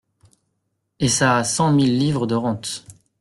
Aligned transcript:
Et 0.99 1.07
ça 1.09 1.37
a 1.37 1.43
cent 1.43 1.71
mille 1.71 1.99
livres 1.99 2.25
de 2.25 2.33
rente!… 2.33 2.87